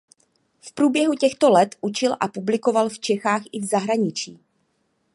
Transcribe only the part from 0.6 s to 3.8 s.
V průběhu těchto let učil a publikoval v Čechách i v